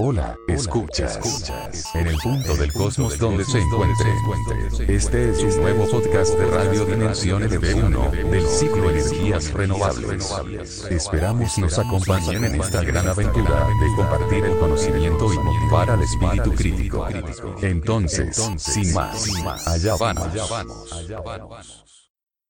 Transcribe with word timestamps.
Hola, 0.00 0.36
escuchas, 0.48 1.20
en 1.94 2.08
el 2.08 2.16
punto 2.16 2.56
del 2.56 2.72
cosmos 2.72 3.16
donde 3.16 3.44
se 3.44 3.60
encuentre. 3.60 4.92
Este 4.92 5.30
es 5.30 5.38
un 5.38 5.62
nuevo 5.62 5.88
podcast 5.88 6.36
de 6.36 6.46
Radio 6.46 6.84
Dimensiones 6.84 7.60
de 7.60 7.74
1 7.74 8.10
del 8.10 8.44
ciclo 8.44 8.90
Energías 8.90 9.52
Renovables. 9.52 10.32
Esperamos 10.90 11.56
nos 11.58 11.78
acompañen 11.78 12.44
en 12.44 12.60
esta 12.60 12.82
gran 12.82 13.06
aventura 13.06 13.68
de 13.68 13.96
compartir 13.96 14.44
el 14.44 14.58
conocimiento 14.58 15.32
y 15.32 15.38
motivar 15.38 15.88
al 15.88 16.02
espíritu 16.02 16.52
crítico. 16.54 17.06
Entonces, 17.62 18.50
sin 18.56 18.92
más, 18.94 19.68
allá 19.68 19.94
vamos. 19.94 21.83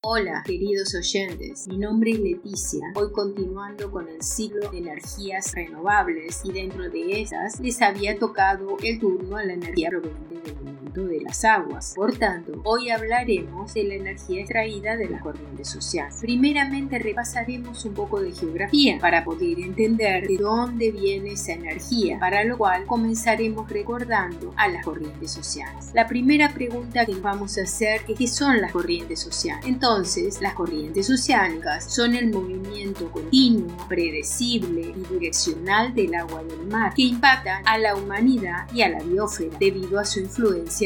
Hola, 0.07 0.43
queridos 0.45 0.93
oyentes, 0.93 1.67
mi 1.67 1.79
nombre 1.79 2.11
es 2.11 2.19
Leticia. 2.19 2.91
Hoy 2.93 3.11
continuando 3.11 3.89
con 3.89 4.07
el 4.07 4.21
ciclo 4.21 4.69
de 4.69 4.77
energías 4.77 5.51
renovables 5.55 6.41
y 6.43 6.51
dentro 6.51 6.87
de 6.91 7.23
esas 7.23 7.59
les 7.59 7.81
había 7.81 8.19
tocado 8.19 8.77
el 8.83 8.99
turno 8.99 9.37
a 9.37 9.43
la 9.43 9.53
energía 9.53 9.89
proveniente 9.89 10.41
del 10.41 10.61
mundo 10.61 10.84
de 11.03 11.21
las 11.21 11.43
aguas. 11.43 11.93
Por 11.95 12.17
tanto, 12.17 12.61
hoy 12.63 12.89
hablaremos 12.89 13.73
de 13.73 13.83
la 13.83 13.95
energía 13.95 14.41
extraída 14.41 14.95
de 14.95 15.09
la 15.09 15.19
corriente 15.19 15.65
social. 15.65 16.09
Primeramente 16.21 16.99
repasaremos 16.99 17.85
un 17.85 17.93
poco 17.93 18.21
de 18.21 18.31
geografía 18.31 18.97
para 18.99 19.23
poder 19.23 19.59
entender 19.59 20.27
de 20.27 20.37
dónde 20.37 20.91
viene 20.91 21.33
esa 21.33 21.53
energía, 21.53 22.19
para 22.19 22.43
lo 22.43 22.57
cual 22.57 22.85
comenzaremos 22.85 23.69
recordando 23.69 24.53
a 24.57 24.67
las 24.67 24.83
corrientes 24.83 25.31
sociales. 25.31 25.91
La 25.93 26.07
primera 26.07 26.49
pregunta 26.49 27.05
que 27.05 27.15
vamos 27.15 27.57
a 27.57 27.63
hacer 27.63 28.01
es 28.07 28.17
qué 28.17 28.27
son 28.27 28.61
las 28.61 28.71
corrientes 28.71 29.19
sociales. 29.19 29.65
Entonces, 29.65 29.85
entonces, 29.95 30.41
las 30.41 30.53
corrientes 30.53 31.09
oceánicas 31.09 31.93
son 31.93 32.15
el 32.15 32.29
movimiento 32.29 33.09
continuo, 33.11 33.75
predecible 33.87 34.93
y 34.95 35.13
direccional 35.13 35.93
del 35.93 36.15
agua 36.15 36.43
del 36.43 36.65
mar 36.67 36.93
que 36.93 37.03
impactan 37.03 37.61
a 37.65 37.77
la 37.77 37.95
humanidad 37.95 38.67
y 38.73 38.81
a 38.81 38.89
la 38.89 39.01
biosfera 39.01 39.57
debido 39.57 39.99
a 39.99 40.05
su 40.05 40.19
influencia 40.19 40.84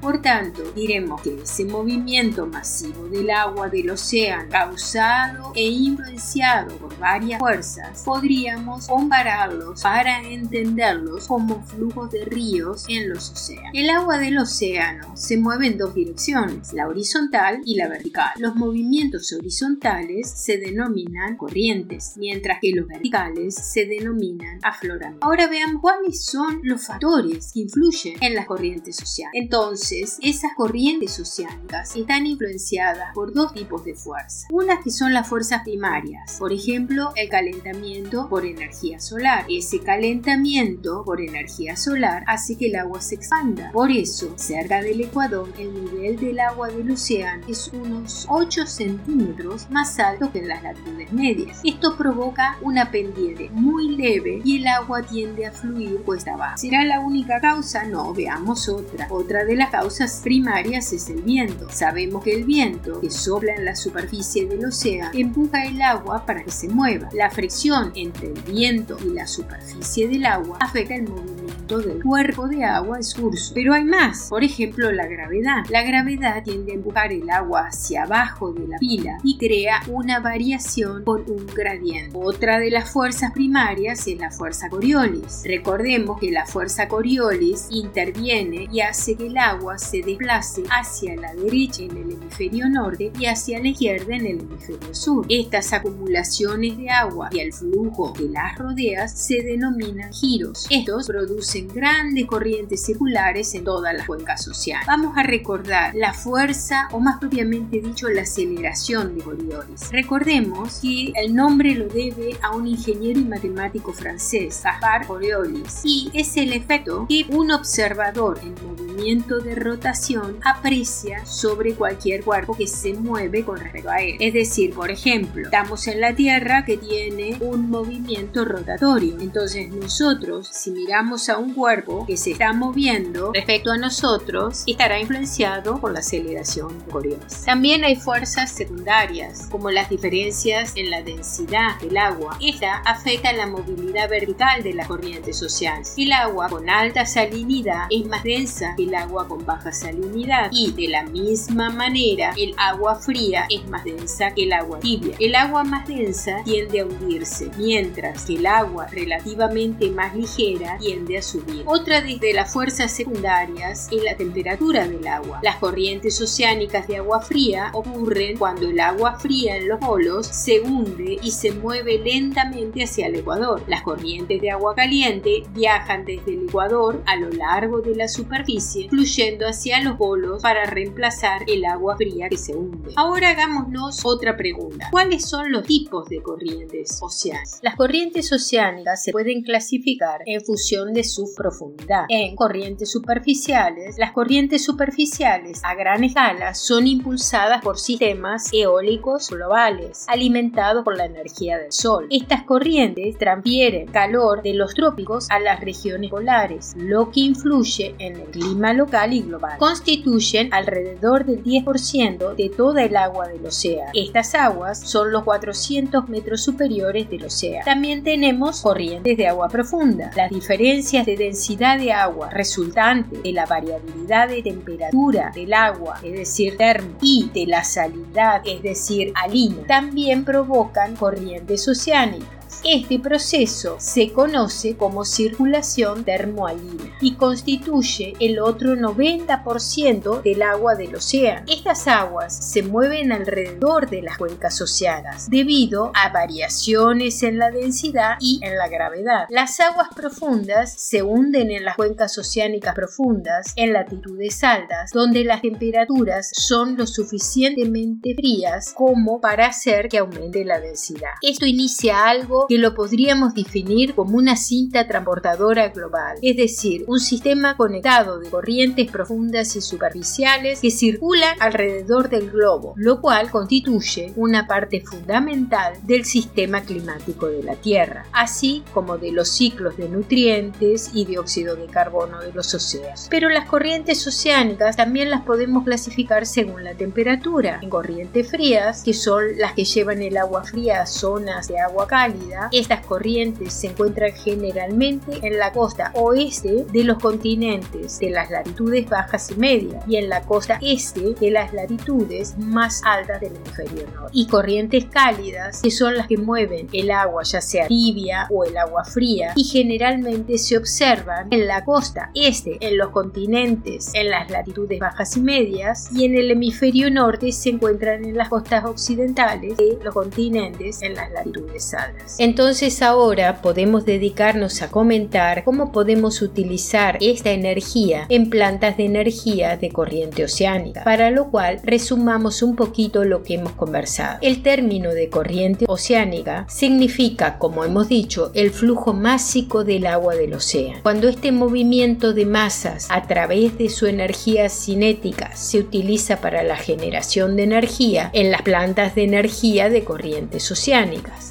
Por 0.00 0.22
tanto, 0.22 0.62
diremos 0.72 1.20
que 1.22 1.42
ese 1.42 1.64
movimiento 1.64 2.46
masivo 2.46 3.08
del 3.08 3.30
agua 3.30 3.68
del 3.68 3.90
océano 3.90 4.48
causado 4.50 5.52
e 5.54 5.68
influenciado 5.68 6.76
por 6.76 6.96
varias 6.98 7.38
fuerzas 7.38 8.02
podríamos 8.04 8.86
compararlos 8.86 9.82
para 9.82 10.22
entenderlos 10.22 11.26
como 11.26 11.62
flujos 11.64 12.10
de 12.10 12.24
ríos 12.24 12.84
en 12.88 13.08
los 13.08 13.30
océanos. 13.30 13.70
El 13.74 13.90
agua 13.90 14.18
del 14.18 14.38
océano 14.38 15.16
se 15.16 15.36
mueve 15.36 15.66
en 15.66 15.78
dos 15.78 15.94
direcciones, 15.94 16.72
la 16.72 16.88
horizontal 16.88 17.60
y 17.64 17.76
la 17.76 17.88
vertical. 17.88 18.30
Los 18.38 18.56
movimientos 18.56 19.32
horizontales 19.32 20.30
se 20.30 20.58
denominan 20.58 21.36
corrientes, 21.36 22.14
mientras 22.16 22.58
que 22.60 22.72
los 22.74 22.86
verticales 22.86 23.54
se 23.54 23.86
denominan 23.86 24.58
afloramientos. 24.62 25.26
Ahora 25.26 25.46
vean 25.48 25.78
cuáles 25.78 26.24
son 26.24 26.60
los 26.62 26.86
factores 26.86 27.52
que 27.52 27.60
influyen 27.60 28.16
en 28.20 28.34
las 28.34 28.46
corrientes 28.46 28.96
sociales. 28.96 29.27
Entonces, 29.32 30.18
esas 30.22 30.52
corrientes 30.56 31.18
oceánicas 31.18 31.94
están 31.96 32.26
influenciadas 32.26 33.14
por 33.14 33.32
dos 33.32 33.52
tipos 33.54 33.84
de 33.84 33.94
fuerzas. 33.94 34.46
Unas 34.50 34.82
que 34.82 34.90
son 34.90 35.12
las 35.12 35.28
fuerzas 35.28 35.62
primarias, 35.62 36.36
por 36.38 36.52
ejemplo, 36.52 37.12
el 37.16 37.28
calentamiento 37.28 38.28
por 38.28 38.44
energía 38.44 39.00
solar. 39.00 39.44
Ese 39.48 39.80
calentamiento 39.80 41.04
por 41.04 41.20
energía 41.20 41.76
solar 41.76 42.24
hace 42.26 42.56
que 42.56 42.66
el 42.66 42.76
agua 42.76 43.00
se 43.00 43.14
expanda. 43.16 43.70
Por 43.72 43.90
eso, 43.90 44.32
cerca 44.36 44.80
del 44.80 45.00
Ecuador, 45.00 45.52
el 45.58 45.72
nivel 45.72 46.18
del 46.18 46.40
agua 46.40 46.68
del 46.68 46.90
océano 46.90 47.44
es 47.48 47.68
unos 47.72 48.26
8 48.28 48.66
centímetros 48.66 49.70
más 49.70 49.98
alto 49.98 50.32
que 50.32 50.40
en 50.40 50.48
las 50.48 50.62
latitudes 50.62 51.12
medias. 51.12 51.60
Esto 51.64 51.96
provoca 51.96 52.56
una 52.62 52.90
pendiente 52.90 53.50
muy 53.50 53.96
leve 53.96 54.40
y 54.44 54.58
el 54.58 54.66
agua 54.66 55.02
tiende 55.02 55.46
a 55.46 55.52
fluir 55.52 56.02
cuesta 56.04 56.34
abajo. 56.34 56.58
¿Será 56.58 56.84
la 56.84 57.00
única 57.00 57.40
causa? 57.40 57.84
No, 57.84 58.12
veamos 58.14 58.68
otra. 58.68 59.08
Otra 59.18 59.44
de 59.44 59.56
las 59.56 59.70
causas 59.70 60.20
primarias 60.22 60.92
es 60.92 61.10
el 61.10 61.22
viento. 61.22 61.66
Sabemos 61.70 62.22
que 62.22 62.32
el 62.36 62.44
viento 62.44 63.00
que 63.00 63.10
sopla 63.10 63.52
en 63.52 63.64
la 63.64 63.74
superficie 63.74 64.46
del 64.46 64.64
océano 64.64 65.10
empuja 65.12 65.64
el 65.64 65.82
agua 65.82 66.24
para 66.24 66.44
que 66.44 66.52
se 66.52 66.68
mueva. 66.68 67.08
La 67.12 67.28
fricción 67.28 67.90
entre 67.96 68.28
el 68.28 68.40
viento 68.42 68.96
y 69.04 69.08
la 69.08 69.26
superficie 69.26 70.06
del 70.06 70.24
agua 70.24 70.58
afecta 70.60 70.94
el 70.94 71.08
movimiento 71.08 71.57
del 71.76 72.02
cuerpo 72.02 72.48
de 72.48 72.64
agua 72.64 72.96
en 72.96 73.04
su 73.04 73.20
curso. 73.20 73.52
Pero 73.54 73.74
hay 73.74 73.84
más, 73.84 74.28
por 74.30 74.42
ejemplo 74.42 74.90
la 74.90 75.06
gravedad. 75.06 75.64
La 75.68 75.82
gravedad 75.82 76.42
tiende 76.42 76.72
a 76.72 76.76
empujar 76.76 77.12
el 77.12 77.28
agua 77.28 77.66
hacia 77.66 78.04
abajo 78.04 78.52
de 78.52 78.66
la 78.66 78.78
pila 78.78 79.18
y 79.22 79.36
crea 79.36 79.82
una 79.88 80.20
variación 80.20 81.04
por 81.04 81.20
un 81.30 81.46
gradiente. 81.46 82.16
Otra 82.16 82.58
de 82.58 82.70
las 82.70 82.90
fuerzas 82.90 83.32
primarias 83.32 84.06
es 84.06 84.18
la 84.18 84.30
fuerza 84.30 84.70
Coriolis. 84.70 85.42
Recordemos 85.44 86.18
que 86.18 86.30
la 86.30 86.46
fuerza 86.46 86.88
Coriolis 86.88 87.66
interviene 87.70 88.68
y 88.72 88.80
hace 88.80 89.16
que 89.16 89.26
el 89.26 89.36
agua 89.36 89.78
se 89.78 90.00
desplace 90.00 90.62
hacia 90.70 91.16
la 91.16 91.34
derecha 91.34 91.82
en 91.82 91.96
el 91.96 92.12
hemisferio 92.12 92.68
norte 92.68 93.12
y 93.18 93.26
hacia 93.26 93.58
la 93.60 93.68
izquierda 93.68 94.16
en 94.16 94.26
el 94.26 94.40
hemisferio 94.40 94.94
sur. 94.94 95.26
Estas 95.28 95.72
acumulaciones 95.72 96.78
de 96.78 96.88
agua 96.90 97.28
y 97.32 97.40
el 97.40 97.52
flujo 97.52 98.12
que 98.12 98.28
las 98.28 98.56
rodea 98.56 99.08
se 99.08 99.42
denominan 99.42 100.12
giros. 100.12 100.66
Estos 100.70 101.06
producen 101.06 101.57
grandes 101.62 102.26
corrientes 102.26 102.84
circulares 102.84 103.54
en 103.54 103.64
todas 103.64 103.94
las 103.94 104.06
cuencas 104.06 104.42
sociales. 104.42 104.86
Vamos 104.86 105.16
a 105.16 105.22
recordar 105.22 105.94
la 105.94 106.12
fuerza 106.12 106.88
o 106.92 107.00
más 107.00 107.18
propiamente 107.18 107.80
dicho 107.80 108.08
la 108.08 108.22
aceleración 108.22 109.16
de 109.16 109.24
Coriolis. 109.24 109.90
Recordemos 109.90 110.80
que 110.80 111.12
el 111.14 111.34
nombre 111.34 111.74
lo 111.74 111.88
debe 111.88 112.36
a 112.42 112.54
un 112.54 112.66
ingeniero 112.66 113.20
y 113.20 113.24
matemático 113.24 113.92
francés, 113.92 114.60
Gaspard 114.62 115.06
Coriolis, 115.06 115.80
y 115.84 116.10
es 116.14 116.36
el 116.36 116.52
efecto 116.52 117.06
que 117.08 117.26
un 117.30 117.50
observador 117.50 118.38
en 118.42 118.54
movimiento 118.54 118.87
de 118.98 119.54
rotación 119.54 120.38
aprecia 120.44 121.24
sobre 121.24 121.74
cualquier 121.74 122.24
cuerpo 122.24 122.56
que 122.56 122.66
se 122.66 122.94
mueve 122.94 123.44
con 123.44 123.58
respecto 123.58 123.88
a 123.88 124.02
él. 124.02 124.16
Es 124.18 124.34
decir, 124.34 124.74
por 124.74 124.90
ejemplo, 124.90 125.44
estamos 125.44 125.86
en 125.86 126.00
la 126.00 126.14
Tierra 126.14 126.64
que 126.64 126.76
tiene 126.76 127.36
un 127.40 127.70
movimiento 127.70 128.44
rotatorio. 128.44 129.16
Entonces 129.20 129.70
nosotros, 129.70 130.48
si 130.50 130.72
miramos 130.72 131.28
a 131.28 131.38
un 131.38 131.54
cuerpo 131.54 132.04
que 132.06 132.16
se 132.16 132.32
está 132.32 132.52
moviendo 132.52 133.30
respecto 133.32 133.70
a 133.70 133.78
nosotros, 133.78 134.64
estará 134.66 135.00
influenciado 135.00 135.80
por 135.80 135.92
la 135.92 136.00
aceleración 136.00 136.80
Coriolis. 136.90 137.44
También 137.44 137.84
hay 137.84 137.96
fuerzas 137.96 138.50
secundarias, 138.50 139.46
como 139.50 139.70
las 139.70 139.88
diferencias 139.88 140.72
en 140.74 140.90
la 140.90 141.02
densidad 141.02 141.80
del 141.80 141.96
agua. 141.96 142.36
Esta 142.40 142.78
afecta 142.78 143.32
la 143.32 143.46
movilidad 143.46 144.10
vertical 144.10 144.62
de 144.62 144.74
la 144.74 144.86
corriente 144.86 145.32
social. 145.32 145.82
El 145.96 146.12
agua 146.12 146.48
con 146.48 146.68
alta 146.68 147.06
salinidad 147.06 147.86
es 147.90 148.04
más 148.06 148.24
densa 148.24 148.74
que 148.76 148.87
el 148.88 148.94
agua 148.94 149.28
con 149.28 149.44
baja 149.44 149.70
salinidad 149.70 150.48
y 150.50 150.72
de 150.72 150.88
la 150.88 151.02
misma 151.04 151.68
manera 151.70 152.32
el 152.38 152.54
agua 152.56 152.96
fría 152.96 153.46
es 153.50 153.68
más 153.68 153.84
densa 153.84 154.32
que 154.34 154.44
el 154.44 154.52
agua 154.52 154.80
tibia. 154.80 155.14
El 155.18 155.34
agua 155.34 155.62
más 155.62 155.86
densa 155.86 156.42
tiende 156.44 156.80
a 156.80 156.86
hundirse, 156.86 157.50
mientras 157.58 158.24
que 158.24 158.36
el 158.36 158.46
agua 158.46 158.86
relativamente 158.86 159.90
más 159.90 160.14
ligera 160.14 160.78
tiende 160.78 161.18
a 161.18 161.22
subir. 161.22 161.64
Otra 161.66 162.00
de 162.00 162.32
las 162.32 162.50
fuerzas 162.50 162.90
secundarias 162.90 163.88
es 163.92 164.02
la 164.02 164.16
temperatura 164.16 164.88
del 164.88 165.06
agua. 165.06 165.40
Las 165.42 165.56
corrientes 165.56 166.20
oceánicas 166.20 166.88
de 166.88 166.96
agua 166.96 167.20
fría 167.20 167.70
ocurren 167.74 168.38
cuando 168.38 168.68
el 168.68 168.80
agua 168.80 169.18
fría 169.18 169.56
en 169.56 169.68
los 169.68 169.78
polos 169.78 170.26
se 170.26 170.60
hunde 170.60 171.18
y 171.22 171.30
se 171.30 171.52
mueve 171.52 171.98
lentamente 171.98 172.84
hacia 172.84 173.08
el 173.08 173.16
ecuador. 173.16 173.62
Las 173.66 173.82
corrientes 173.82 174.40
de 174.40 174.50
agua 174.50 174.74
caliente 174.74 175.42
viajan 175.54 176.06
desde 176.06 176.34
el 176.34 176.48
ecuador 176.48 177.02
a 177.04 177.16
lo 177.16 177.30
largo 177.30 177.80
de 177.80 177.94
la 177.94 178.08
superficie, 178.08 178.77
fluyendo 178.88 179.46
hacia 179.46 179.82
los 179.82 179.96
polos 179.96 180.42
para 180.42 180.66
reemplazar 180.66 181.42
el 181.46 181.64
agua 181.64 181.96
fría 181.96 182.28
que 182.28 182.36
se 182.36 182.54
hunde. 182.54 182.92
Ahora 182.96 183.30
hagámonos 183.30 184.04
otra 184.04 184.36
pregunta. 184.36 184.88
¿Cuáles 184.90 185.24
son 185.24 185.50
los 185.50 185.64
tipos 185.64 186.08
de 186.08 186.22
corrientes 186.22 186.98
oceánicas? 187.00 187.60
Las 187.62 187.76
corrientes 187.76 188.32
oceánicas 188.32 189.02
se 189.02 189.12
pueden 189.12 189.42
clasificar 189.42 190.20
en 190.26 190.40
función 190.42 190.92
de 190.92 191.04
su 191.04 191.32
profundidad. 191.36 192.04
En 192.08 192.36
corrientes 192.36 192.90
superficiales, 192.90 193.96
las 193.98 194.12
corrientes 194.12 194.64
superficiales 194.64 195.60
a 195.64 195.74
gran 195.74 196.04
escala 196.04 196.54
son 196.54 196.86
impulsadas 196.86 197.62
por 197.62 197.78
sistemas 197.78 198.48
eólicos 198.52 199.30
globales, 199.30 200.04
alimentados 200.08 200.84
por 200.84 200.96
la 200.96 201.06
energía 201.06 201.58
del 201.58 201.72
sol. 201.72 202.06
Estas 202.10 202.42
corrientes 202.44 203.16
transfieren 203.18 203.86
calor 203.86 204.42
de 204.42 204.54
los 204.54 204.74
trópicos 204.74 205.26
a 205.30 205.38
las 205.38 205.60
regiones 205.60 206.10
polares, 206.10 206.74
lo 206.76 207.10
que 207.10 207.20
influye 207.20 207.94
en 207.98 208.16
el 208.16 208.28
clima 208.28 208.67
local 208.72 209.12
y 209.12 209.22
global. 209.22 209.58
Constituyen 209.58 210.52
alrededor 210.52 211.24
del 211.24 211.42
10% 211.42 212.34
de 212.34 212.48
toda 212.50 212.82
el 212.84 212.96
agua 212.96 213.28
del 213.28 213.44
océano. 213.46 213.90
Estas 213.94 214.34
aguas 214.34 214.80
son 214.80 215.12
los 215.12 215.24
400 215.24 216.08
metros 216.08 216.42
superiores 216.42 217.08
del 217.10 217.24
océano. 217.24 217.64
También 217.64 218.02
tenemos 218.02 218.60
corrientes 218.62 219.16
de 219.16 219.26
agua 219.26 219.48
profunda. 219.48 220.10
Las 220.16 220.30
diferencias 220.30 221.06
de 221.06 221.16
densidad 221.16 221.78
de 221.78 221.92
agua 221.92 222.30
resultantes 222.30 223.22
de 223.22 223.32
la 223.32 223.46
variabilidad 223.46 224.28
de 224.28 224.42
temperatura 224.42 225.32
del 225.34 225.52
agua, 225.52 226.00
es 226.02 226.12
decir, 226.12 226.56
termo, 226.56 226.96
y 227.00 227.30
de 227.34 227.46
la 227.46 227.64
salinidad, 227.64 228.42
es 228.44 228.62
decir, 228.62 229.12
alina, 229.14 229.62
también 229.66 230.24
provocan 230.24 230.96
corrientes 230.96 231.66
oceánicas. 231.68 232.37
Este 232.64 232.98
proceso 232.98 233.76
se 233.78 234.12
conoce 234.12 234.76
como 234.76 235.04
circulación 235.04 236.04
termoalina 236.04 236.96
y 237.00 237.14
constituye 237.14 238.14
el 238.20 238.38
otro 238.40 238.74
90% 238.74 240.22
del 240.22 240.42
agua 240.42 240.74
del 240.74 240.94
océano. 240.96 241.46
Estas 241.46 241.86
aguas 241.86 242.34
se 242.34 242.62
mueven 242.62 243.12
alrededor 243.12 243.88
de 243.88 244.02
las 244.02 244.18
cuencas 244.18 244.60
oceánicas 244.60 245.28
debido 245.30 245.92
a 245.94 246.10
variaciones 246.10 247.22
en 247.22 247.38
la 247.38 247.50
densidad 247.50 248.16
y 248.20 248.40
en 248.42 248.56
la 248.56 248.68
gravedad. 248.68 249.26
Las 249.28 249.60
aguas 249.60 249.88
profundas 249.94 250.72
se 250.72 251.02
hunden 251.02 251.50
en 251.50 251.64
las 251.64 251.76
cuencas 251.76 252.16
oceánicas 252.18 252.74
profundas 252.74 253.52
en 253.56 253.72
latitudes 253.72 254.42
altas, 254.44 254.90
donde 254.92 255.24
las 255.24 255.42
temperaturas 255.42 256.30
son 256.32 256.76
lo 256.76 256.86
suficientemente 256.86 258.14
frías 258.14 258.72
como 258.74 259.20
para 259.20 259.46
hacer 259.46 259.88
que 259.88 259.98
aumente 259.98 260.44
la 260.44 260.60
densidad. 260.60 261.10
Esto 261.22 261.46
inicia 261.46 262.08
algo 262.08 262.37
que 262.48 262.58
lo 262.58 262.74
podríamos 262.74 263.34
definir 263.34 263.94
como 263.94 264.16
una 264.16 264.36
cinta 264.36 264.86
transportadora 264.86 265.68
global, 265.68 266.18
es 266.22 266.36
decir, 266.36 266.84
un 266.86 267.00
sistema 267.00 267.56
conectado 267.56 268.18
de 268.18 268.30
corrientes 268.30 268.90
profundas 268.90 269.56
y 269.56 269.60
superficiales 269.60 270.60
que 270.60 270.70
circulan 270.70 271.36
alrededor 271.40 272.08
del 272.08 272.30
globo, 272.30 272.74
lo 272.76 273.00
cual 273.00 273.30
constituye 273.30 274.12
una 274.16 274.46
parte 274.46 274.80
fundamental 274.80 275.74
del 275.82 276.04
sistema 276.04 276.62
climático 276.62 277.26
de 277.26 277.42
la 277.42 277.56
Tierra, 277.56 278.06
así 278.12 278.62
como 278.72 278.98
de 278.98 279.12
los 279.12 279.28
ciclos 279.28 279.76
de 279.76 279.88
nutrientes 279.88 280.90
y 280.94 281.04
dióxido 281.04 281.56
de 281.56 281.66
carbono 281.66 282.20
de 282.20 282.32
los 282.32 282.54
océanos. 282.54 283.08
Pero 283.10 283.28
las 283.28 283.48
corrientes 283.48 284.06
oceánicas 284.06 284.76
también 284.76 285.10
las 285.10 285.22
podemos 285.22 285.64
clasificar 285.64 286.26
según 286.26 286.64
la 286.64 286.74
temperatura. 286.74 287.58
En 287.62 287.70
corrientes 287.70 288.30
frías, 288.30 288.82
que 288.82 288.94
son 288.94 289.38
las 289.38 289.52
que 289.54 289.64
llevan 289.64 290.02
el 290.02 290.16
agua 290.16 290.44
fría 290.44 290.82
a 290.82 290.86
zonas 290.86 291.48
de 291.48 291.58
agua 291.58 291.86
cálida, 291.86 292.27
estas 292.52 292.84
corrientes 292.86 293.52
se 293.52 293.68
encuentran 293.68 294.12
generalmente 294.12 295.18
en 295.22 295.38
la 295.38 295.52
costa 295.52 295.90
oeste 295.94 296.64
de 296.72 296.84
los 296.84 296.98
continentes 296.98 297.98
de 297.98 298.10
las 298.10 298.30
latitudes 298.30 298.88
bajas 298.88 299.30
y 299.30 299.36
medias 299.36 299.84
y 299.86 299.96
en 299.96 300.08
la 300.08 300.22
costa 300.22 300.58
este 300.62 301.14
de 301.14 301.30
las 301.30 301.52
latitudes 301.52 302.36
más 302.38 302.82
altas 302.84 303.20
del 303.20 303.36
hemisferio 303.36 303.86
norte. 303.94 304.10
Y 304.12 304.26
corrientes 304.26 304.86
cálidas, 304.86 305.62
que 305.62 305.70
son 305.70 305.96
las 305.96 306.06
que 306.06 306.16
mueven 306.16 306.68
el 306.72 306.90
agua 306.90 307.22
ya 307.22 307.40
sea 307.40 307.66
tibia 307.68 308.28
o 308.30 308.44
el 308.44 308.56
agua 308.56 308.84
fría 308.84 309.32
y 309.36 309.44
generalmente 309.44 310.38
se 310.38 310.56
observan 310.56 311.28
en 311.30 311.46
la 311.46 311.64
costa 311.64 312.10
este, 312.14 312.58
en 312.60 312.76
los 312.78 312.90
continentes, 312.90 313.90
en 313.94 314.10
las 314.10 314.30
latitudes 314.30 314.78
bajas 314.78 315.16
y 315.16 315.20
medias 315.20 315.88
y 315.92 316.04
en 316.04 316.14
el 316.14 316.30
hemisferio 316.30 316.90
norte 316.90 317.32
se 317.32 317.50
encuentran 317.50 318.04
en 318.04 318.16
las 318.16 318.28
costas 318.28 318.64
occidentales 318.64 319.56
de 319.56 319.78
los 319.82 319.94
continentes 319.94 320.82
en 320.82 320.94
las 320.94 321.10
latitudes 321.10 321.74
altas. 321.74 322.17
Entonces 322.18 322.82
ahora 322.82 323.40
podemos 323.42 323.84
dedicarnos 323.84 324.60
a 324.62 324.70
comentar 324.70 325.44
cómo 325.44 325.70
podemos 325.70 326.20
utilizar 326.20 326.98
esta 327.00 327.30
energía 327.30 328.06
en 328.08 328.28
plantas 328.28 328.76
de 328.76 328.86
energía 328.86 329.56
de 329.56 329.70
corriente 329.70 330.24
oceánica, 330.24 330.82
para 330.82 331.12
lo 331.12 331.30
cual 331.30 331.60
resumamos 331.62 332.42
un 332.42 332.56
poquito 332.56 333.04
lo 333.04 333.22
que 333.22 333.34
hemos 333.34 333.52
conversado. 333.52 334.18
El 334.20 334.42
término 334.42 334.90
de 334.90 335.08
corriente 335.08 335.64
oceánica 335.68 336.44
significa, 336.48 337.38
como 337.38 337.64
hemos 337.64 337.88
dicho, 337.88 338.32
el 338.34 338.50
flujo 338.50 338.92
másico 338.92 339.62
del 339.62 339.86
agua 339.86 340.16
del 340.16 340.34
océano. 340.34 340.80
Cuando 340.82 341.08
este 341.08 341.30
movimiento 341.30 342.14
de 342.14 342.26
masas 342.26 342.88
a 342.90 343.06
través 343.06 343.56
de 343.58 343.68
su 343.68 343.86
energía 343.86 344.48
cinética 344.48 345.36
se 345.36 345.60
utiliza 345.60 346.20
para 346.20 346.42
la 346.42 346.56
generación 346.56 347.36
de 347.36 347.44
energía 347.44 348.10
en 348.12 348.32
las 348.32 348.42
plantas 348.42 348.96
de 348.96 349.04
energía 349.04 349.70
de 349.70 349.84
corrientes 349.84 350.50
oceánicas. 350.50 351.28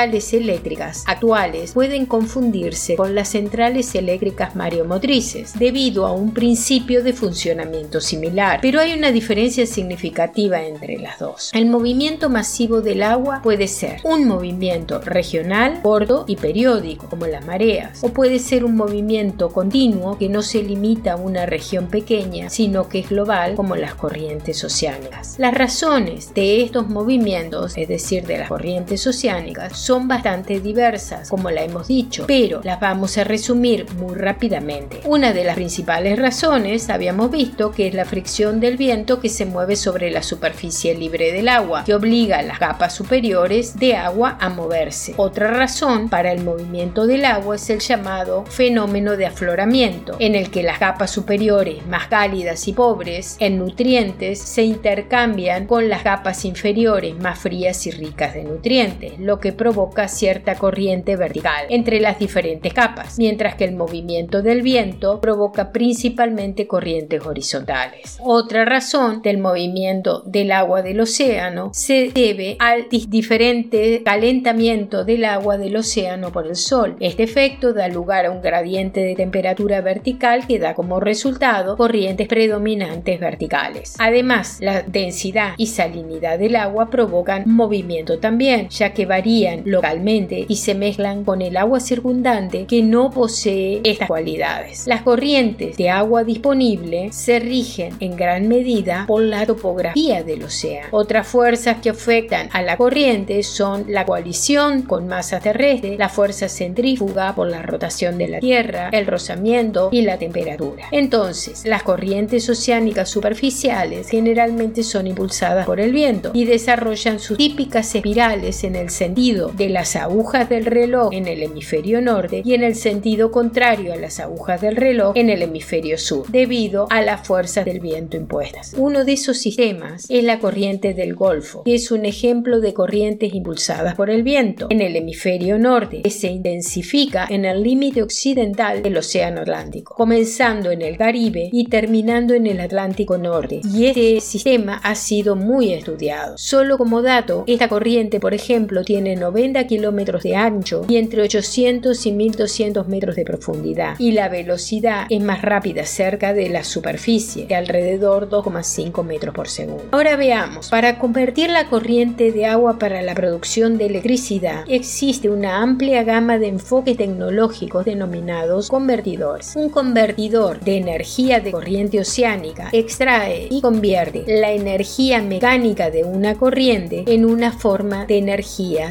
Centrales 0.00 0.32
eléctricas 0.32 1.04
actuales 1.06 1.72
pueden 1.72 2.06
confundirse 2.06 2.96
con 2.96 3.14
las 3.14 3.28
centrales 3.28 3.94
eléctricas 3.94 4.56
mareomotrices 4.56 5.58
debido 5.58 6.06
a 6.06 6.12
un 6.12 6.32
principio 6.32 7.04
de 7.04 7.12
funcionamiento 7.12 8.00
similar, 8.00 8.60
pero 8.62 8.80
hay 8.80 8.94
una 8.94 9.12
diferencia 9.12 9.66
significativa 9.66 10.62
entre 10.62 10.96
las 10.96 11.18
dos. 11.18 11.50
El 11.52 11.66
movimiento 11.66 12.30
masivo 12.30 12.80
del 12.80 13.02
agua 13.02 13.40
puede 13.42 13.68
ser 13.68 14.00
un 14.04 14.26
movimiento 14.26 15.00
regional, 15.00 15.80
corto 15.82 16.24
y 16.26 16.36
periódico, 16.36 17.06
como 17.10 17.26
las 17.26 17.44
mareas, 17.44 18.02
o 18.02 18.08
puede 18.08 18.38
ser 18.38 18.64
un 18.64 18.76
movimiento 18.76 19.50
continuo 19.50 20.16
que 20.16 20.30
no 20.30 20.40
se 20.40 20.62
limita 20.62 21.12
a 21.12 21.16
una 21.16 21.44
región 21.44 21.88
pequeña, 21.88 22.48
sino 22.48 22.88
que 22.88 23.00
es 23.00 23.10
global, 23.10 23.54
como 23.54 23.76
las 23.76 23.94
corrientes 23.96 24.64
oceánicas. 24.64 25.34
Las 25.38 25.52
razones 25.52 26.32
de 26.32 26.62
estos 26.62 26.88
movimientos, 26.88 27.76
es 27.76 27.88
decir, 27.88 28.24
de 28.24 28.38
las 28.38 28.48
corrientes 28.48 29.06
oceánicas, 29.06 29.78
son 29.90 30.06
bastante 30.06 30.60
diversas, 30.60 31.28
como 31.28 31.50
la 31.50 31.64
hemos 31.64 31.88
dicho, 31.88 32.22
pero 32.28 32.60
las 32.62 32.78
vamos 32.78 33.18
a 33.18 33.24
resumir 33.24 33.92
muy 33.94 34.14
rápidamente. 34.14 35.00
Una 35.04 35.32
de 35.32 35.42
las 35.42 35.56
principales 35.56 36.16
razones 36.16 36.88
habíamos 36.90 37.32
visto 37.32 37.72
que 37.72 37.88
es 37.88 37.94
la 37.94 38.04
fricción 38.04 38.60
del 38.60 38.76
viento 38.76 39.18
que 39.18 39.28
se 39.28 39.46
mueve 39.46 39.74
sobre 39.74 40.12
la 40.12 40.22
superficie 40.22 40.94
libre 40.94 41.32
del 41.32 41.48
agua, 41.48 41.82
que 41.82 41.96
obliga 41.96 42.38
a 42.38 42.42
las 42.42 42.60
capas 42.60 42.94
superiores 42.94 43.80
de 43.80 43.96
agua 43.96 44.36
a 44.38 44.48
moverse. 44.48 45.12
Otra 45.16 45.48
razón 45.48 46.08
para 46.08 46.30
el 46.30 46.44
movimiento 46.44 47.08
del 47.08 47.24
agua 47.24 47.56
es 47.56 47.68
el 47.68 47.80
llamado 47.80 48.44
fenómeno 48.46 49.16
de 49.16 49.26
afloramiento, 49.26 50.14
en 50.20 50.36
el 50.36 50.52
que 50.52 50.62
las 50.62 50.78
capas 50.78 51.10
superiores 51.10 51.84
más 51.88 52.06
cálidas 52.06 52.68
y 52.68 52.74
pobres 52.74 53.34
en 53.40 53.58
nutrientes 53.58 54.38
se 54.38 54.62
intercambian 54.62 55.66
con 55.66 55.88
las 55.88 56.04
capas 56.04 56.44
inferiores 56.44 57.18
más 57.18 57.40
frías 57.40 57.84
y 57.88 57.90
ricas 57.90 58.34
de 58.34 58.44
nutrientes, 58.44 59.18
lo 59.18 59.40
que 59.40 59.52
provoca 59.52 59.79
cierta 60.08 60.54
corriente 60.56 61.16
vertical 61.16 61.66
entre 61.68 62.00
las 62.00 62.18
diferentes 62.18 62.72
capas, 62.72 63.18
mientras 63.18 63.54
que 63.54 63.64
el 63.64 63.74
movimiento 63.74 64.42
del 64.42 64.62
viento 64.62 65.20
provoca 65.20 65.72
principalmente 65.72 66.66
corrientes 66.66 67.24
horizontales. 67.24 68.18
Otra 68.20 68.64
razón 68.64 69.22
del 69.22 69.38
movimiento 69.38 70.22
del 70.26 70.52
agua 70.52 70.82
del 70.82 71.00
océano 71.00 71.70
se 71.72 72.10
debe 72.12 72.56
al 72.58 72.86
diferente 72.90 74.02
calentamiento 74.04 75.04
del 75.04 75.24
agua 75.24 75.58
del 75.58 75.76
océano 75.76 76.30
por 76.30 76.46
el 76.46 76.56
sol. 76.56 76.96
Este 77.00 77.22
efecto 77.22 77.72
da 77.72 77.88
lugar 77.88 78.26
a 78.26 78.30
un 78.30 78.42
gradiente 78.42 79.00
de 79.00 79.14
temperatura 79.14 79.80
vertical 79.80 80.46
que 80.46 80.58
da 80.58 80.74
como 80.74 81.00
resultado 81.00 81.76
corrientes 81.76 82.28
predominantes 82.28 83.20
verticales. 83.20 83.96
Además, 83.98 84.58
la 84.60 84.82
densidad 84.82 85.54
y 85.56 85.66
salinidad 85.66 86.38
del 86.38 86.56
agua 86.56 86.90
provocan 86.90 87.44
movimiento 87.46 88.18
también, 88.18 88.68
ya 88.68 88.92
que 88.92 89.06
varían 89.06 89.59
localmente 89.64 90.46
y 90.48 90.56
se 90.56 90.74
mezclan 90.74 91.24
con 91.24 91.42
el 91.42 91.56
agua 91.56 91.80
circundante 91.80 92.66
que 92.66 92.82
no 92.82 93.10
posee 93.10 93.80
estas 93.84 94.08
cualidades. 94.08 94.86
Las 94.86 95.02
corrientes 95.02 95.76
de 95.76 95.90
agua 95.90 96.24
disponible 96.24 97.12
se 97.12 97.38
rigen 97.38 97.96
en 98.00 98.16
gran 98.16 98.48
medida 98.48 99.04
por 99.06 99.22
la 99.22 99.46
topografía 99.46 100.22
del 100.22 100.44
océano. 100.44 100.88
Otras 100.90 101.26
fuerzas 101.26 101.78
que 101.82 101.90
afectan 101.90 102.48
a 102.52 102.62
la 102.62 102.76
corriente 102.76 103.42
son 103.42 103.86
la 103.88 104.04
coalición 104.04 104.82
con 104.82 105.08
masa 105.08 105.40
terrestre, 105.40 105.96
la 105.96 106.08
fuerza 106.08 106.48
centrífuga 106.48 107.34
por 107.34 107.48
la 107.48 107.62
rotación 107.62 108.18
de 108.18 108.28
la 108.28 108.40
Tierra, 108.40 108.90
el 108.92 109.06
rozamiento 109.06 109.88
y 109.92 110.02
la 110.02 110.18
temperatura. 110.18 110.86
Entonces, 110.90 111.64
las 111.64 111.82
corrientes 111.82 112.48
oceánicas 112.48 113.08
superficiales 113.08 114.08
generalmente 114.08 114.82
son 114.82 115.06
impulsadas 115.06 115.66
por 115.66 115.80
el 115.80 115.92
viento 115.92 116.30
y 116.34 116.44
desarrollan 116.44 117.18
sus 117.18 117.36
típicas 117.36 117.94
espirales 117.94 118.64
en 118.64 118.76
el 118.76 118.90
sentido 118.90 119.49
de 119.56 119.68
las 119.68 119.96
agujas 119.96 120.48
del 120.48 120.66
reloj 120.66 121.12
en 121.12 121.26
el 121.26 121.42
hemisferio 121.42 122.00
norte 122.00 122.42
y 122.44 122.54
en 122.54 122.62
el 122.62 122.74
sentido 122.74 123.30
contrario 123.30 123.92
a 123.92 123.96
las 123.96 124.20
agujas 124.20 124.60
del 124.60 124.76
reloj 124.76 125.16
en 125.16 125.30
el 125.30 125.42
hemisferio 125.42 125.98
sur, 125.98 126.26
debido 126.28 126.86
a 126.90 127.02
las 127.02 127.26
fuerzas 127.26 127.64
del 127.64 127.80
viento 127.80 128.16
impuestas. 128.16 128.74
Uno 128.76 129.04
de 129.04 129.12
esos 129.12 129.38
sistemas 129.38 130.06
es 130.08 130.24
la 130.24 130.38
corriente 130.38 130.94
del 130.94 131.14
Golfo, 131.14 131.64
que 131.64 131.74
es 131.74 131.90
un 131.90 132.04
ejemplo 132.04 132.60
de 132.60 132.74
corrientes 132.74 133.34
impulsadas 133.34 133.94
por 133.94 134.10
el 134.10 134.22
viento 134.22 134.66
en 134.70 134.80
el 134.80 134.96
hemisferio 134.96 135.58
norte, 135.58 136.02
que 136.02 136.10
se 136.10 136.28
intensifica 136.28 137.26
en 137.28 137.44
el 137.44 137.62
límite 137.62 138.02
occidental 138.02 138.82
del 138.82 138.96
Océano 138.96 139.40
Atlántico, 139.40 139.94
comenzando 139.94 140.70
en 140.70 140.82
el 140.82 140.96
Caribe 140.96 141.48
y 141.52 141.64
terminando 141.66 142.34
en 142.34 142.46
el 142.46 142.60
Atlántico 142.60 143.18
Norte. 143.18 143.60
Y 143.64 143.86
este 143.86 144.20
sistema 144.20 144.80
ha 144.82 144.94
sido 144.94 145.36
muy 145.36 145.72
estudiado. 145.72 146.36
Solo 146.38 146.78
como 146.78 147.02
dato, 147.02 147.44
esta 147.46 147.68
corriente, 147.68 148.20
por 148.20 148.34
ejemplo, 148.34 148.84
tiene 148.84 149.16
90 149.16 149.39
kilómetros 149.66 150.22
de 150.22 150.36
ancho 150.36 150.84
y 150.88 150.96
entre 150.96 151.22
800 151.22 152.06
y 152.06 152.12
1200 152.12 152.88
metros 152.88 153.16
de 153.16 153.24
profundidad 153.24 153.96
y 153.98 154.12
la 154.12 154.28
velocidad 154.28 155.06
es 155.08 155.22
más 155.22 155.42
rápida 155.42 155.84
cerca 155.84 156.32
de 156.34 156.48
la 156.48 156.62
superficie, 156.62 157.46
de 157.46 157.54
alrededor 157.54 158.28
2,5 158.28 159.02
metros 159.02 159.34
por 159.34 159.48
segundo. 159.48 159.84
Ahora 159.92 160.16
veamos, 160.16 160.68
para 160.68 160.98
convertir 160.98 161.50
la 161.50 161.68
corriente 161.68 162.32
de 162.32 162.46
agua 162.46 162.78
para 162.78 163.02
la 163.02 163.14
producción 163.14 163.78
de 163.78 163.86
electricidad 163.86 164.64
existe 164.68 165.30
una 165.30 165.62
amplia 165.62 166.04
gama 166.04 166.38
de 166.38 166.48
enfoques 166.48 166.96
tecnológicos 166.96 167.84
denominados 167.84 168.68
convertidores. 168.68 169.56
Un 169.56 169.70
convertidor 169.70 170.60
de 170.60 170.76
energía 170.76 171.40
de 171.40 171.52
corriente 171.52 172.00
oceánica 172.00 172.68
extrae 172.72 173.48
y 173.50 173.60
convierte 173.60 174.24
la 174.26 174.52
energía 174.52 175.22
mecánica 175.22 175.90
de 175.90 176.04
una 176.04 176.34
corriente 176.34 177.04
en 177.06 177.24
una 177.24 177.52
forma 177.52 178.06
de 178.06 178.18
energía 178.18 178.90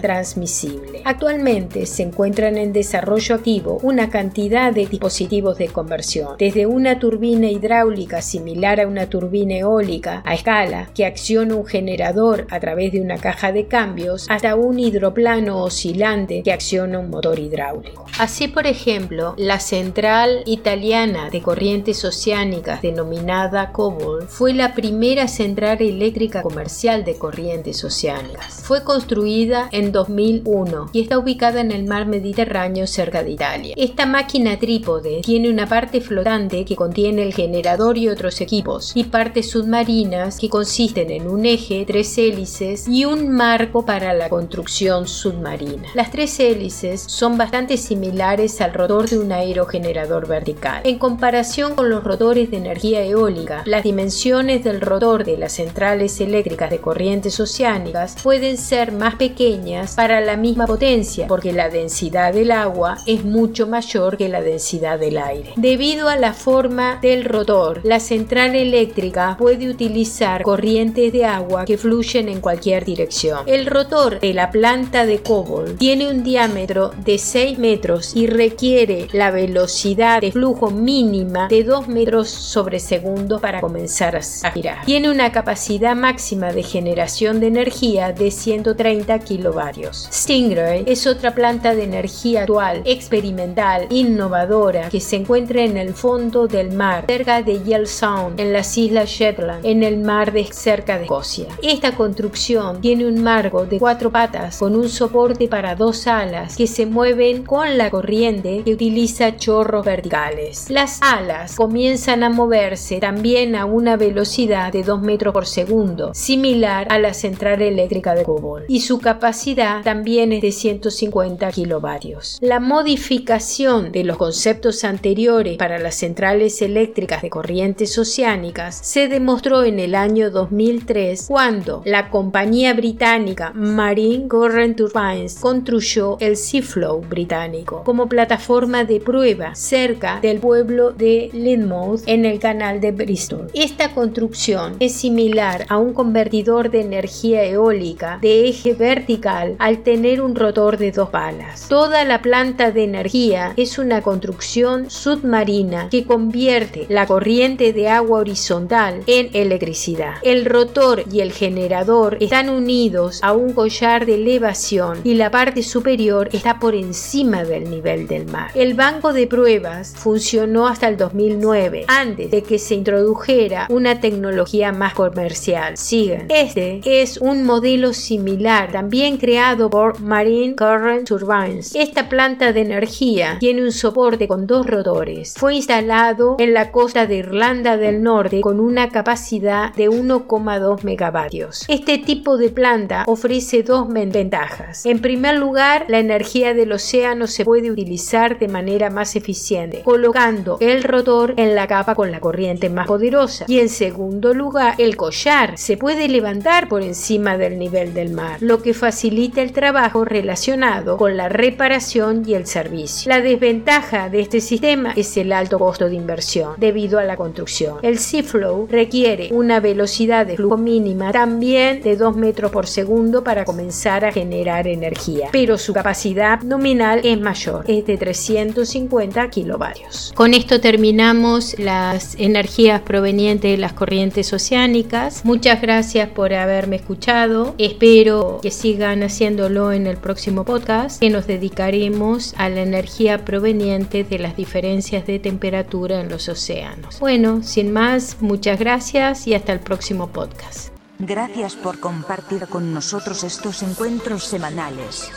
Actualmente 1.06 1.86
se 1.86 2.04
encuentran 2.04 2.58
en 2.58 2.74
desarrollo 2.74 3.36
activo 3.36 3.80
una 3.84 4.10
cantidad 4.10 4.74
de 4.74 4.86
dispositivos 4.86 5.58
de 5.58 5.68
conversión, 5.68 6.36
desde 6.38 6.66
una 6.66 7.00
turbina 7.00 7.48
hidráulica 7.50 8.22
similar 8.22 8.80
a 8.80 8.88
una 8.88 9.10
turbina 9.10 9.56
eólica 9.56 10.22
a 10.26 10.34
escala 10.34 10.90
que 10.94 11.06
acciona 11.06 11.56
un 11.56 11.66
generador 11.66 12.48
a 12.50 12.60
través 12.60 12.92
de 12.92 13.02
una 13.02 13.18
caja 13.18 13.52
de 13.52 13.68
cambios 13.68 14.28
hasta 14.30 14.56
un 14.56 14.80
hidroplano 14.80 15.64
oscilante 15.64 16.42
que 16.44 16.54
acciona 16.54 17.00
un 17.00 17.10
motor 17.10 17.40
hidráulico. 17.40 18.06
Así, 18.18 18.48
por 18.48 18.68
ejemplo, 18.68 19.34
la 19.38 19.60
central 19.60 20.44
italiana 20.46 21.30
de 21.30 21.42
corrientes 21.42 22.04
oceánicas 22.06 22.82
denominada 22.82 23.72
COBOL 23.72 24.28
fue 24.28 24.54
la 24.54 24.74
primera 24.74 25.28
central 25.28 25.82
eléctrica 25.82 26.42
comercial 26.42 27.04
de 27.04 27.18
corrientes 27.18 27.84
oceánicas. 27.84 28.62
Fue 28.64 28.84
construida 28.84 29.70
en 29.72 29.92
2001 30.30 30.90
y 30.94 31.02
está 31.02 31.18
ubicada 31.18 31.62
en 31.62 31.72
el 31.72 31.86
mar 31.86 32.06
Mediterráneo 32.06 32.88
cerca 32.88 33.24
de 33.24 33.32
Italia. 33.32 33.74
Esta 33.78 34.06
máquina 34.06 34.58
trípode 34.60 35.22
tiene 35.22 35.50
una 35.50 35.68
parte 35.68 36.02
flotante 36.02 36.66
que 36.66 36.76
contiene 36.76 37.24
el 37.24 37.34
generador 37.34 37.98
y 37.98 38.08
otros 38.08 38.42
equipos 38.42 38.92
y 38.96 39.06
partes 39.06 39.50
submarinas 39.50 40.38
que 40.40 40.50
consisten 40.50 41.10
en 41.10 41.28
un 41.28 41.46
eje, 41.46 41.86
tres 41.86 42.18
hélices 42.18 42.88
y 42.88 43.06
un 43.06 43.30
marco 43.30 43.86
para 43.86 44.14
la 44.14 44.30
construcción 44.30 45.08
submarina. 45.08 45.88
Las 45.94 46.12
tres 46.12 46.40
hélices 46.40 47.02
son 47.02 47.38
bastante 47.38 47.78
similares 47.78 48.62
al 48.62 48.74
rotor 48.74 49.10
de 49.10 49.20
un 49.20 49.32
aerogenerador 49.32 50.28
vertical. 50.28 50.82
En 50.84 51.00
comparación 51.00 51.76
con 51.76 51.90
los 51.90 52.04
rotores 52.04 52.52
de 52.52 52.58
energía 52.58 53.04
eólica, 53.04 53.64
las 53.66 53.84
dimensiones 53.84 54.64
del 54.64 54.82
rotor 54.82 55.24
de 55.24 55.38
las 55.38 55.54
centrales 55.54 56.20
eléctricas 56.22 56.70
de 56.70 56.80
corrientes 56.80 57.40
oceánicas 57.40 58.16
pueden 58.22 58.58
ser 58.58 58.92
más 58.92 59.16
pequeñas 59.16 59.96
para 59.96 60.19
la 60.22 60.38
misma 60.38 60.66
potencia 60.66 61.28
porque 61.28 61.54
la 61.54 61.70
densidad 61.70 62.34
del 62.34 62.52
agua 62.52 62.98
es 63.06 63.24
mucho 63.24 63.68
mayor 63.68 64.18
que 64.18 64.30
la 64.30 64.42
densidad 64.42 65.00
del 65.00 65.18
aire. 65.18 65.54
Debido 65.56 66.10
a 66.10 66.16
la 66.16 66.34
forma 66.34 67.00
del 67.02 67.26
rotor, 67.26 67.82
la 67.84 68.00
central 68.00 68.56
eléctrica 68.56 69.36
puede 69.38 69.70
utilizar 69.70 70.44
corrientes 70.44 71.12
de 71.14 71.26
agua 71.26 71.66
que 71.66 71.78
fluyen 71.78 72.30
en 72.30 72.42
cualquier 72.42 72.86
dirección. 72.86 73.44
El 73.46 73.66
rotor 73.66 74.20
de 74.20 74.34
la 74.34 74.52
planta 74.52 75.06
de 75.06 75.22
Cobol 75.22 75.76
tiene 75.78 76.10
un 76.10 76.24
diámetro 76.24 76.92
de 77.04 77.18
6 77.18 77.60
metros 77.60 78.16
y 78.16 78.28
requiere 78.28 79.08
la 79.14 79.32
velocidad 79.32 80.22
de 80.22 80.32
flujo 80.32 80.70
mínima 80.72 81.48
de 81.48 81.64
2 81.64 81.88
metros 81.88 82.30
sobre 82.30 82.80
segundo 82.80 83.40
para 83.40 83.62
comenzar 83.62 84.16
a 84.16 84.52
girar. 84.52 84.86
Tiene 84.86 85.10
una 85.10 85.32
capacidad 85.32 85.96
máxima 85.96 86.52
de 86.52 86.64
generación 86.64 87.40
de 87.40 87.48
energía 87.48 88.12
de 88.12 88.32
130 88.32 89.20
kilovatios. 89.20 90.08
Stingray 90.12 90.86
es 90.88 91.06
otra 91.06 91.36
planta 91.36 91.76
de 91.76 91.84
energía 91.84 92.42
actual, 92.42 92.82
experimental, 92.86 93.86
innovadora, 93.92 94.90
que 94.90 95.00
se 95.00 95.18
encuentra 95.18 95.62
en 95.62 95.78
el 95.78 95.94
fondo 95.94 96.48
del 96.48 96.72
mar, 96.72 97.06
cerca 97.08 97.44
de 97.44 97.62
Yell 97.64 97.88
Sound, 97.88 98.40
en 98.40 98.52
las 98.52 98.76
islas 98.76 99.10
Shetland, 99.10 99.64
en 99.64 99.84
el 99.84 100.00
mar 100.00 100.32
de 100.32 100.46
cerca 100.46 100.98
de 100.98 101.04
Escocia. 101.04 101.46
Esta 101.62 101.92
construcción 101.92 102.82
tiene 102.82 103.06
un 103.06 103.22
marco 103.22 103.66
de 103.66 103.78
cuatro 103.78 104.10
patas 104.10 104.58
con 104.58 104.76
un 104.76 104.90
soporte 104.90 105.48
para 105.48 105.76
dos 105.76 106.08
alas 106.08 106.58
que 106.58 106.66
se 106.66 106.88
mueven 106.88 107.44
con 107.44 107.78
la 107.78 107.92
corriente 107.92 108.64
que 108.66 108.74
utiliza 108.74 109.38
chorros 109.38 109.86
verticales. 109.86 110.72
Las 110.72 111.00
alas 111.02 111.56
comienzan 111.56 112.24
a 112.24 112.30
moverse 112.30 113.00
también 113.00 113.56
a 113.56 113.66
una 113.66 113.96
velocidad 113.96 114.74
de 114.74 114.84
2 114.84 115.02
metros 115.02 115.34
por 115.34 115.46
segundo, 115.46 116.14
similar 116.16 116.88
a 116.90 116.98
la 116.98 117.14
central 117.14 117.62
eléctrica 117.62 118.16
de 118.16 118.24
Cobol, 118.24 118.66
y 118.68 118.82
su 118.82 119.00
capacidad 119.00 119.84
también 119.84 119.99
es 120.06 120.42
de 120.42 120.52
150 120.52 121.52
kilovatios. 121.52 122.38
La 122.42 122.60
modificación 122.60 123.92
de 123.92 124.04
los 124.04 124.18
conceptos 124.18 124.84
anteriores 124.84 125.58
para 125.58 125.78
las 125.78 125.96
centrales 125.96 126.62
eléctricas 126.62 127.22
de 127.22 127.30
corrientes 127.30 127.98
oceánicas 127.98 128.80
se 128.82 129.08
demostró 129.08 129.64
en 129.64 129.80
el 129.80 129.96
año 129.96 130.32
2003 130.32 131.26
cuando 131.28 131.82
la 131.86 132.10
compañía 132.10 132.74
británica 132.74 133.52
Marine 133.54 134.28
Current 134.28 134.78
Turbines 134.78 135.36
construyó 135.40 136.18
el 136.20 136.38
Seaflow 136.38 137.02
británico 137.02 137.84
como 137.84 138.08
plataforma 138.08 138.86
de 138.86 139.00
prueba 139.00 139.56
cerca 139.56 140.20
del 140.22 140.40
pueblo 140.40 140.92
de 140.92 141.30
Lynmouth 141.34 142.02
en 142.06 142.26
el 142.26 142.40
canal 142.40 142.80
de 142.80 142.92
Bristol. 142.92 143.48
Esta 143.54 143.94
construcción 143.94 144.78
es 144.80 144.94
similar 144.94 145.66
a 145.70 145.78
un 145.78 145.94
convertidor 145.94 146.72
de 146.72 146.82
energía 146.82 147.44
eólica 147.44 148.20
de 148.22 148.48
eje 148.48 148.74
vertical 148.74 149.56
al 149.60 149.79
tener 149.84 150.22
un 150.22 150.36
rotor 150.36 150.78
de 150.78 150.92
dos 150.92 151.10
palas. 151.10 151.68
Toda 151.68 152.04
la 152.06 152.22
planta 152.22 152.72
de 152.72 152.84
energía 152.84 153.54
es 153.58 153.78
una 153.78 154.02
construcción 154.02 154.90
submarina 154.90 155.90
que 155.90 156.06
convierte 156.06 156.86
la 156.90 157.06
corriente 157.06 157.74
de 157.74 157.90
agua 157.90 158.20
horizontal 158.20 159.02
en 159.08 159.30
electricidad. 159.34 160.16
El 160.24 160.46
rotor 160.46 161.04
y 161.12 161.22
el 161.22 161.32
generador 161.32 162.18
están 162.20 162.50
unidos 162.50 163.20
a 163.24 163.34
un 163.34 163.54
collar 163.54 164.06
de 164.06 164.16
elevación 164.16 165.00
y 165.04 165.16
la 165.16 165.32
parte 165.32 165.64
superior 165.64 166.30
está 166.34 166.60
por 166.60 166.76
encima 166.76 167.44
del 167.44 167.70
nivel 167.70 168.08
del 168.08 168.26
mar. 168.26 168.52
El 168.56 168.74
banco 168.74 169.14
de 169.14 169.28
pruebas 169.28 169.94
funcionó 169.96 170.68
hasta 170.68 170.88
el 170.88 170.98
2009, 170.98 171.86
antes 171.88 172.32
de 172.32 172.44
que 172.44 172.60
se 172.60 172.76
introdujera 172.76 173.68
una 173.70 174.00
tecnología 174.00 174.72
más 174.72 174.94
comercial. 174.94 175.78
Sigan. 175.78 176.26
Este 176.30 176.82
es 176.84 177.18
un 177.18 177.44
modelo 177.44 177.94
similar, 177.94 178.72
también 178.72 179.18
creado 179.18 179.69
por 179.70 180.00
Marine 180.02 180.56
Current 180.56 181.08
Turbines. 181.08 181.76
Esta 181.76 182.10
planta 182.10 182.52
de 182.52 182.62
energía 182.62 183.38
tiene 183.40 183.64
un 183.64 183.72
soporte 183.72 184.28
con 184.28 184.48
dos 184.48 184.66
rotores. 184.66 185.36
Fue 185.38 185.56
instalado 185.56 186.36
en 186.40 186.54
la 186.54 186.72
costa 186.72 187.06
de 187.06 187.18
Irlanda 187.18 187.78
del 187.78 188.02
Norte 188.02 188.42
con 188.42 188.60
una 188.60 188.90
capacidad 188.90 189.74
de 189.76 189.90
1,2 189.90 190.84
megavatios. 190.84 191.66
Este 191.68 191.98
tipo 191.98 192.38
de 192.38 192.50
planta 192.50 193.04
ofrece 193.08 193.64
dos 193.64 193.88
ventajas. 193.88 194.86
En 194.86 195.00
primer 195.00 195.38
lugar, 195.38 195.86
la 195.88 196.00
energía 196.00 196.54
del 196.54 196.72
océano 196.72 197.28
se 197.28 197.46
puede 197.46 197.72
utilizar 197.72 198.40
de 198.40 198.48
manera 198.48 198.90
más 198.90 199.16
eficiente, 199.16 199.82
colocando 199.84 200.58
el 200.60 200.84
rotor 200.84 201.34
en 201.38 201.56
la 201.56 201.68
capa 201.68 201.96
con 201.96 202.12
la 202.12 202.20
corriente 202.20 202.70
más 202.70 202.88
poderosa. 202.88 203.46
Y 203.48 203.60
en 203.60 203.70
segundo 203.70 204.34
lugar, 204.34 204.76
el 204.78 204.96
collar 204.96 205.58
se 205.58 205.78
puede 205.78 206.08
levantar 206.08 206.68
por 206.68 206.82
encima 206.82 207.38
del 207.38 207.58
nivel 207.60 207.94
del 207.94 208.12
mar, 208.12 208.38
lo 208.42 208.62
que 208.62 208.74
facilita 208.74 209.42
el 209.42 209.52
trabajo 209.60 210.06
relacionado 210.06 210.96
con 210.96 211.18
la 211.18 211.28
reparación 211.28 212.24
y 212.26 212.34
el 212.34 212.46
servicio. 212.48 213.10
La 213.10 213.20
desventaja 213.20 214.08
de 214.08 214.22
este 214.22 214.40
sistema 214.40 214.94
es 214.96 215.18
el 215.18 215.34
alto 215.34 215.60
costo 215.60 215.90
de 215.90 215.96
inversión 215.96 216.54
debido 216.56 216.98
a 216.98 217.04
la 217.04 217.18
construcción. 217.18 217.76
El 217.82 218.00
Seaflow 218.00 218.70
requiere 218.72 219.28
una 219.34 219.60
velocidad 219.60 220.26
de 220.26 220.38
flujo 220.38 220.56
mínima 220.56 221.12
también 221.12 221.82
de 221.82 221.98
2 221.98 222.16
metros 222.16 222.52
por 222.52 222.68
segundo 222.68 223.22
para 223.22 223.44
comenzar 223.44 224.06
a 224.06 224.14
generar 224.14 224.66
energía, 224.66 225.28
pero 225.34 225.58
su 225.58 225.74
capacidad 225.74 226.42
nominal 226.42 227.02
es 227.04 227.20
mayor, 227.20 227.66
es 227.68 227.86
de 227.86 227.98
350 227.98 229.30
kilovatios. 229.30 230.14
Con 230.16 230.34
esto 230.34 230.62
terminamos 230.62 231.60
las 231.60 232.16
energías 232.18 232.80
provenientes 232.80 233.52
de 233.52 233.58
las 233.58 233.74
corrientes 233.74 234.32
oceánicas. 234.32 235.26
Muchas 235.26 235.62
gracias 235.62 236.08
por 236.08 236.34
haberme 236.34 236.78
escuchado. 236.78 237.56
Espero 237.58 238.40
que 238.42 238.52
sigan 238.52 239.04
en 239.50 239.88
el 239.88 239.98
próximo 239.98 240.46
podcast, 240.46 241.00
que 241.00 241.10
nos 241.10 241.26
dedicaremos 241.26 242.36
a 242.38 242.50
la 242.50 242.62
energía 242.62 243.26
proveniente 243.26 244.04
de 244.04 244.20
las 244.20 244.38
diferencias 244.38 245.08
de 245.08 245.18
temperatura 245.18 246.02
en 246.02 246.10
los 246.10 246.30
océanos. 246.30 247.00
Bueno, 247.00 247.42
sin 247.42 247.74
más, 247.74 248.18
muchas 248.22 248.60
gracias 248.60 249.26
y 249.26 249.34
hasta 249.34 249.52
el 249.52 249.60
próximo 249.60 250.10
podcast. 250.10 250.70
Gracias 251.00 251.56
por 251.56 251.80
compartir 251.80 252.46
con 252.48 252.76
nosotros 252.76 253.24
estos 253.24 253.64
encuentros 253.64 254.24
semanales. 254.24 255.10